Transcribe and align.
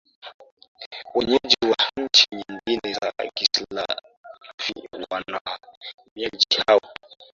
wenyeji 1.15 1.55
wa 1.71 1.83
nchi 2.03 2.27
nyingine 2.35 2.93
za 2.93 3.11
Kislavi 3.33 4.01
Wahamiaji 5.09 6.45
hao 6.67 6.81